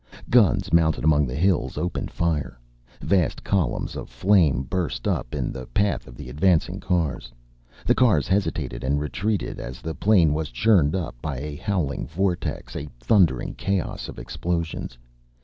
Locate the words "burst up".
4.63-5.35